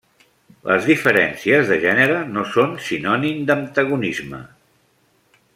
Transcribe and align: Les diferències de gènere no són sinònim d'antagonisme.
Les 0.69 0.87
diferències 0.91 1.69
de 1.73 1.77
gènere 1.83 2.17
no 2.37 2.47
són 2.55 2.75
sinònim 2.89 3.47
d'antagonisme. 3.51 4.45